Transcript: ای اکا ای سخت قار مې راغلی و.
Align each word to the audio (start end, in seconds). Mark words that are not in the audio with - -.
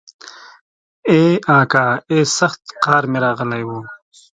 ای 1.09 1.23
اکا 1.57 1.85
ای 2.09 2.19
سخت 2.37 2.61
قار 2.83 3.03
مې 3.11 3.19
راغلی 3.25 3.63
و. 3.67 3.69